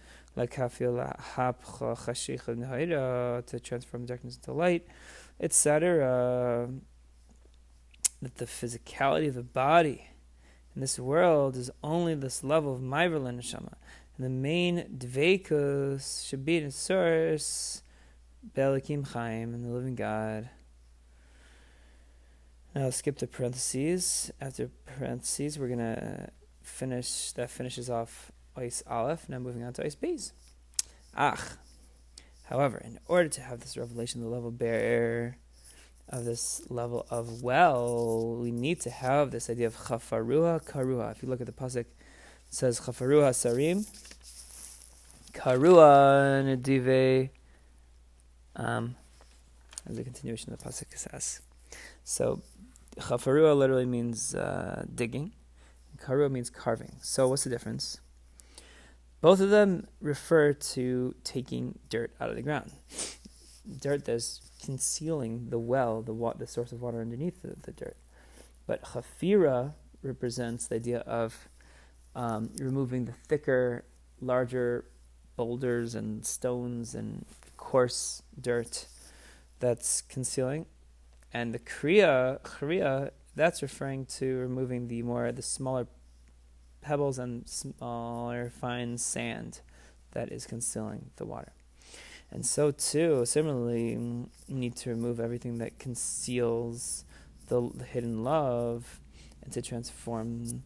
[3.47, 4.87] to transform darkness into light,
[5.39, 6.05] etc.
[6.05, 6.67] Uh,
[8.21, 10.09] that the physicality of the body
[10.75, 13.73] in this world is only this level of ma'aver neshama,
[14.17, 17.83] and the main dveikus should be in source,
[18.55, 20.49] belikim chaim, and the living God.
[22.75, 24.31] Now skip the parentheses.
[24.41, 26.31] After parentheses, we're gonna
[26.63, 27.31] finish.
[27.33, 29.27] That finishes off ice aleph.
[29.29, 30.33] Now moving on to ice bees.
[31.15, 31.39] Ach.
[32.45, 35.37] However, in order to have this revelation, the level bear
[36.09, 41.11] of this level of well, we need to have this idea of chafaruha karuha.
[41.11, 41.87] If you look at the pasuk, it
[42.49, 43.87] says chafaruha sarim,
[45.33, 47.29] karuha nedive.
[48.55, 48.95] Um,
[49.89, 51.41] as a continuation of the pasuk says.
[52.03, 52.41] So
[52.97, 55.31] Chafarua literally means uh, digging.
[55.97, 56.97] Karua means carving.
[57.01, 57.99] So what's the difference?
[59.23, 62.73] Both of them refer to taking dirt out of the ground.
[63.79, 67.95] Dirt that's concealing the well, the wa- the source of water underneath the, the dirt.
[68.67, 71.47] But chafira represents the idea of
[72.17, 73.85] um, removing the thicker,
[74.19, 74.83] larger
[75.37, 78.87] boulders and stones and coarse dirt
[79.61, 80.65] that's concealing
[81.33, 85.87] and the kriya, kriya, that's referring to removing the more the smaller
[86.83, 89.61] pebbles and smaller fine sand
[90.11, 91.53] that is concealing the water.
[92.31, 97.05] And so too, similarly, you need to remove everything that conceals
[97.47, 97.61] the,
[97.91, 98.99] hidden love
[99.43, 100.63] and to transform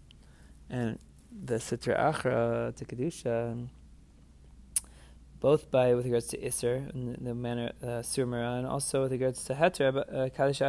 [0.70, 1.00] and
[1.46, 3.68] the sitra achra to kedusha
[5.40, 9.44] both by with regards to Isser in the, manner uh, Surmara, and also with regards
[9.46, 10.60] to Heter, uh, Kaddish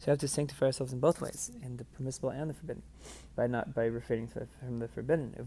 [0.00, 2.82] So we have to sanctify ourselves in both ways, in the permissible and the forbidden,
[3.36, 5.34] by not by refraining from the forbidden.
[5.36, 5.46] And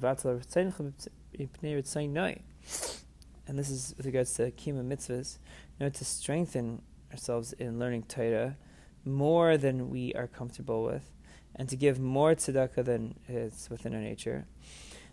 [3.59, 5.39] this is with regards to Kima mitzvahs,
[5.79, 8.55] in order to strengthen ourselves in learning Torah
[9.03, 11.09] more than we are comfortable with,
[11.55, 14.45] and to give more tzedakah than is within our nature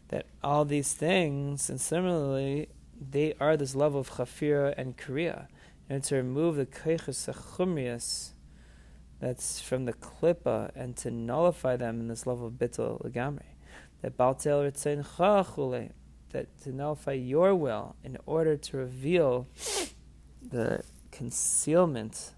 [0.08, 2.68] that all these things, and similarly,
[3.00, 5.46] they are this level of chafira and kriya,
[5.88, 7.26] and to remove the keiches
[7.56, 8.32] chumrias
[9.20, 13.42] that's from the klippa and to nullify them in this level of bittul legamri.
[14.02, 15.90] That baltel ritzain chachule,
[16.30, 19.46] that to nullify your will in order to reveal
[20.42, 22.32] the concealment,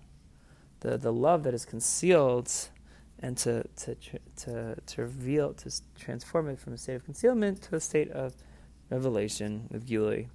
[0.81, 2.51] the, the love that is concealed
[3.21, 3.95] and to, to,
[4.37, 8.35] to, to reveal, to transform it from a state of concealment to a state of
[8.91, 10.27] revelation with Gilui.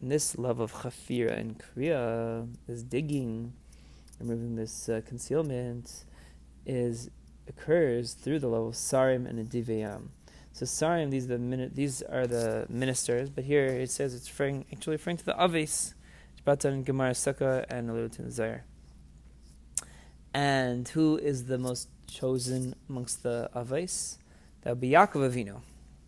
[0.00, 3.52] And this love of chafira and kriya, is digging,
[4.20, 6.04] removing this uh, concealment,
[6.66, 7.10] is
[7.48, 10.08] occurs through the level of sarim and adivayam.
[10.52, 14.66] So sarim, these are the these are the ministers, but here it says it's referring,
[14.72, 15.94] actually referring to the aves.
[16.32, 18.60] It's Gemara Sukkah and alluded to in
[20.32, 24.18] And who is the most chosen amongst the Avos?
[24.62, 25.60] That would be Yaakov Avinu.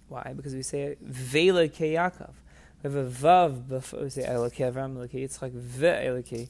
[0.08, 0.32] Why?
[0.36, 2.34] Because we say Vela Ke Yaakov.
[2.82, 6.48] We have a Vav before we say Elokei Avram, Elokei Yitzchak, Ve Elokei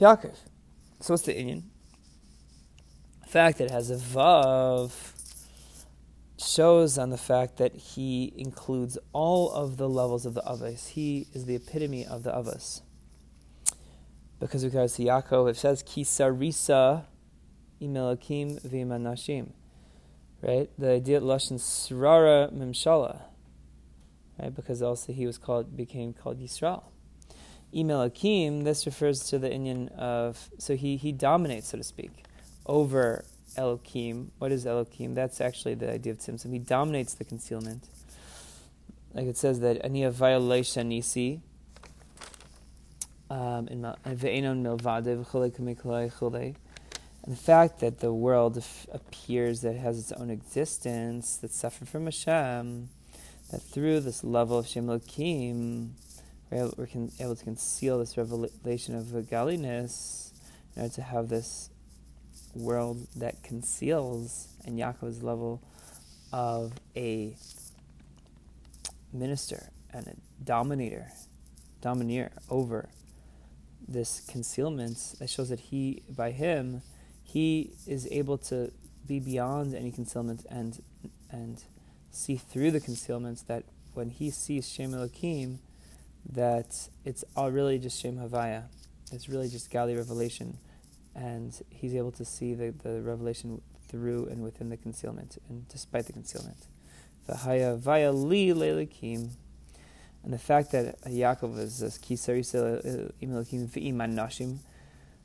[0.00, 0.36] Yaakov.
[1.04, 1.64] So what's the inyan?
[3.20, 4.90] The fact that it has a Vav
[6.38, 10.88] shows on the fact that he includes all of the levels of the Avos.
[10.88, 12.80] He is the epitome of the Avos.
[14.40, 17.04] Because regards to Yaakov, it says Kisarisa
[17.82, 19.50] imelakim v'imanashim.
[20.40, 20.70] Right?
[20.78, 23.24] The idea of Lashon Srara Mimshala.
[24.40, 24.54] Right?
[24.54, 26.84] Because also he was called became called Yisrael.
[27.74, 32.24] Imelakim, this refers to the inyan of so he he dominates, so to speak,
[32.66, 33.24] over
[33.56, 34.30] Elohim.
[34.38, 35.14] What is Elohim?
[35.14, 36.52] That's actually the idea of Tzimtzum.
[36.52, 37.88] He dominates the concealment.
[39.12, 40.92] Like it says that Ania violation.
[43.30, 43.96] Um, and the
[47.36, 52.88] fact that the world appears that it has its own existence, that's separate from Hashem,
[53.50, 55.94] that through this level of Shem Elohim,
[56.50, 60.32] we're able, able to conceal this revelation of godliness
[60.76, 61.70] in order to have this
[62.54, 65.60] world that conceals and Yaakov's level
[66.32, 67.36] of a
[69.12, 70.14] minister and a
[70.44, 71.06] dominator,
[71.80, 72.88] domineer over
[73.86, 76.82] this concealment that shows that he, by him,
[77.22, 78.72] he is able to
[79.06, 80.82] be beyond any concealment and
[81.30, 81.64] and
[82.10, 85.58] see through the concealments that when he sees Shem Elohim,
[86.32, 88.64] that it's all really just Shem Havaya.
[89.12, 90.58] It's really just Gali revelation
[91.14, 96.06] and he's able to see the, the revelation through and within the concealment, and despite
[96.06, 96.66] the concealment.
[97.28, 101.80] V'haya vaya li and the fact that Yaakov is
[103.22, 104.58] v'imanashim,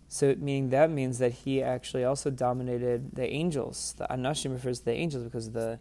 [0.08, 3.96] so meaning that means that he actually also dominated the angels.
[3.98, 5.80] The anashim refers to the angels because the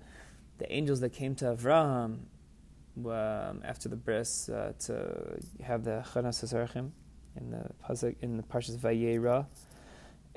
[0.58, 2.20] the angels that came to Avraham
[3.06, 6.42] um, after the bris uh, to have the chanas
[7.36, 9.46] in the pasuk in the parshas Vayera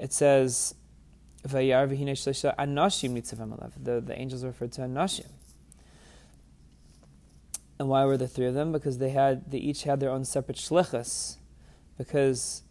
[0.02, 0.74] it says,
[1.48, 5.30] Vayar anashim The the angels referred to anashim.
[7.80, 8.72] And why were the three of them?
[8.72, 11.38] Because they had they each had their own separate shlichus.
[11.98, 12.64] Because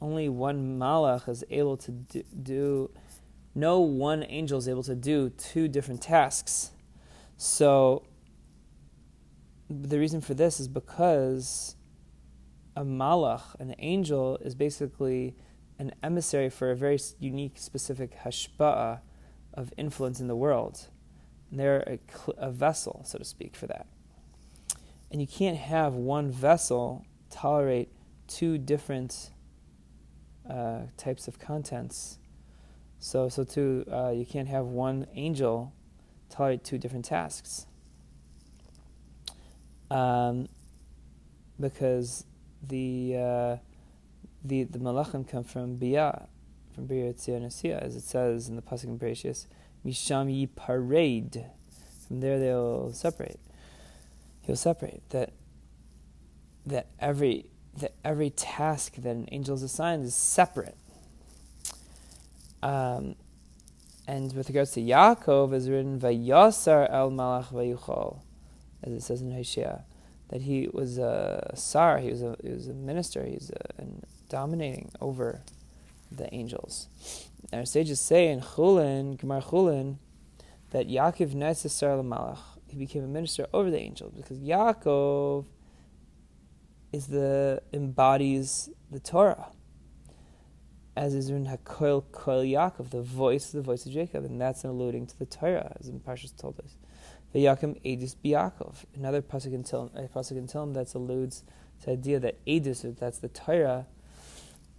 [0.00, 2.90] only one malach is able to do, do
[3.54, 6.70] no one angel is able to do two different tasks.
[7.36, 8.04] So
[9.68, 11.76] the reason for this is because
[12.76, 15.34] a malach, an angel, is basically
[15.78, 19.00] an emissary for a very unique, specific hashpa'ah
[19.54, 20.88] of influence in the world.
[21.50, 21.98] And they're a,
[22.38, 23.86] a vessel, so to speak, for that.
[25.10, 27.88] And you can't have one vessel tolerate
[28.26, 29.30] two different
[30.48, 32.18] uh, types of contents.
[32.98, 35.72] So, so too, uh, you can't have one angel
[36.28, 37.66] tolerate two different tasks.
[39.90, 40.48] Um,
[41.60, 42.24] because
[42.62, 43.56] the uh,
[44.44, 46.28] the, the malachim come from Bia,
[46.74, 49.46] from Bia Tzionasiya, as it says in the Pasuk in Bereshis,
[49.84, 50.48] Misham yi.
[52.06, 53.40] From there they'll separate.
[54.42, 55.32] He'll separate that
[56.64, 57.46] that every
[57.78, 60.76] that every task that an angel is assigned is separate.
[62.62, 63.16] Um,
[64.06, 68.20] and with regards to Yaakov, is written Vayasar el Malach Vayuchal,
[68.82, 69.84] as it says in Hosea,
[70.28, 73.84] that he was a sar, he was a he was a minister, he's a,
[74.28, 75.42] dominating over
[76.10, 76.88] the angels.
[77.52, 79.98] And our sages say in Chulin, Gemar Chulin,
[80.70, 85.46] that Yaakov Nesesar Malach, he became a minister over the angels because Yaakov
[86.92, 89.48] is the embodies the Torah.
[90.96, 94.70] As is in Hakoil Koil Yaakov, the voice, the voice of Jacob, and that's an
[94.70, 96.74] alluding to the Torah, as the Parshas told us.
[97.36, 101.44] The Yaakov Edus Biakov, another pasuk in Tilm that alludes
[101.80, 103.86] to the idea that Edus, that's the Torah,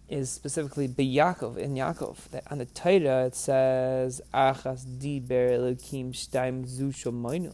[0.10, 2.32] is specifically Yaakov in Yaakov.
[2.32, 7.54] That on the Torah it says Achas diber Elokim shtaim zu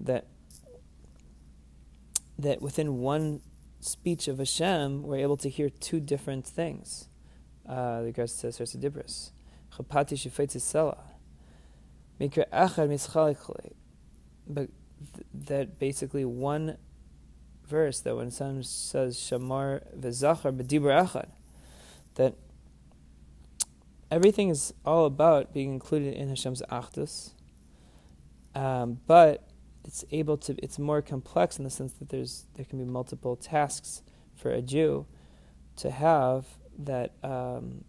[0.00, 0.26] That
[2.38, 3.42] that within one
[3.80, 7.10] speech of Hashem, we're able to hear two different things.
[7.68, 9.32] Uh, regards to Sarsa Dibris.
[9.74, 10.62] Chapati shefetzi
[12.20, 13.72] achad
[14.46, 14.68] But
[15.14, 16.78] th- that basically one
[17.66, 21.28] verse that when someone says Shamar v'zachar b'dibur echad,
[22.14, 22.34] that
[24.10, 27.32] everything is all about being included in Hashem's achdus,
[28.54, 29.48] um, but
[29.84, 30.56] it's able to.
[30.62, 34.02] It's more complex in the sense that there's there can be multiple tasks
[34.34, 35.06] for a Jew
[35.76, 36.46] to have
[36.78, 37.84] that um,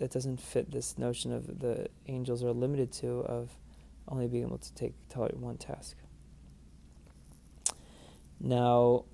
[0.00, 3.50] that doesn't fit this notion of the angels are limited to of
[4.08, 5.96] only being able to take one task.
[8.40, 9.04] Now,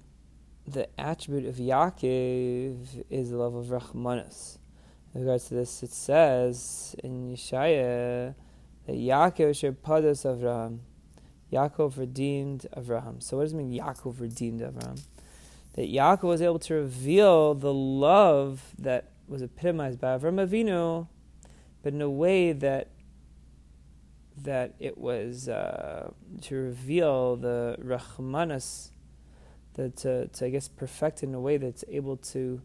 [0.67, 4.59] the attribute of Yaakov is the level of Rachmanis.
[5.13, 8.35] In regards to this, it says in Yeshaya
[8.87, 10.79] that Yaakov Pados Avraham.
[11.53, 13.23] Yaakov redeemed Avraham.
[13.23, 15.01] So what does it mean Yaakov redeemed Avraham?
[15.75, 21.09] That Yaakov was able to reveal the love that was epitomized by Avram Avinu,
[21.83, 22.91] but in a way that
[24.43, 26.11] that it was uh,
[26.43, 28.91] to reveal the Rahmanas,
[29.75, 32.61] that to, to, I guess, perfect in a way that's able to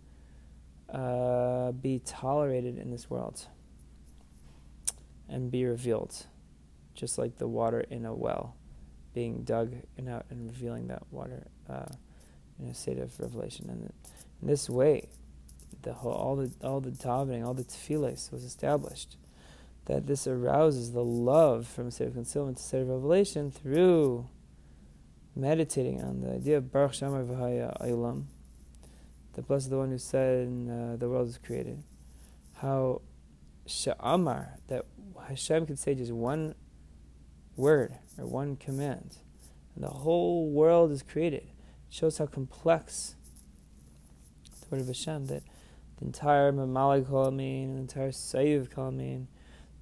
[0.92, 3.48] uh, be tolerated in this world
[5.30, 6.26] and be revealed,
[6.94, 8.56] just like the water in a well
[9.14, 11.86] being dug and out and revealing that water uh,
[12.60, 13.70] in a state of revelation.
[13.70, 13.94] And
[14.42, 15.10] in this way,
[15.82, 19.18] the whole, all the all the davening, all the tefillas was established.
[19.86, 23.52] That this arouses the love from a state of concealment to a state of revelation
[23.52, 24.28] through
[25.36, 28.26] meditating on the idea of Baruch Shamar V'Haya Aylam,
[29.34, 31.84] the blessed the one who said uh, the world is created.
[32.58, 33.02] How
[33.68, 34.86] Sha'amar, that
[35.28, 36.56] Hashem could say just one
[37.56, 39.18] word or one command,
[39.76, 41.44] and the whole world is created.
[41.44, 43.16] It shows how complex
[44.60, 45.44] the word of Hashem that
[46.02, 49.28] the entire Mamalik Kolamin, the entire Sayyid Kolamin,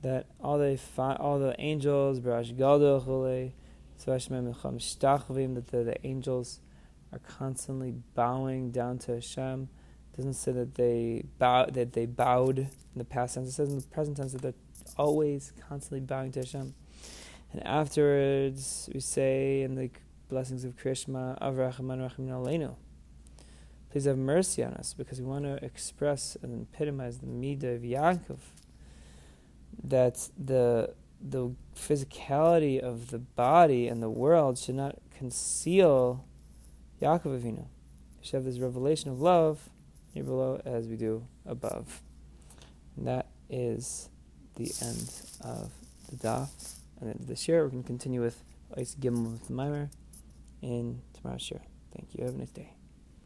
[0.02, 3.54] that all the all the angels, Barash Gadol Chule,
[5.56, 6.60] that the, the angels
[7.12, 9.70] are constantly bowing down to Hashem.
[10.14, 13.50] It doesn't say that they bow that they bowed in the past tense.
[13.50, 14.54] It says in the present tense that they're
[14.98, 16.74] always constantly bowing to Hashem.
[17.54, 19.90] And afterwards, we say in the
[20.28, 22.76] blessings of Krias Shma, Avrahman Rachim Aleinu.
[23.92, 27.82] Please have mercy on us because we want to express and epitomize the midah of
[27.82, 28.40] Yaakov.
[29.84, 36.26] That the the physicality of the body and the world should not conceal
[37.02, 37.66] Yaakov Avinu.
[38.20, 39.70] We should have this revelation of love
[40.14, 42.02] here below as we do above.
[42.96, 44.10] And that is
[44.56, 45.12] the end
[45.42, 45.72] of
[46.10, 48.44] the daf and this year we're going to continue with
[48.78, 49.90] Ice Gimel with the Mimer
[50.62, 51.62] in tomorrow's share.
[51.96, 52.26] Thank you.
[52.26, 52.79] Have a nice day.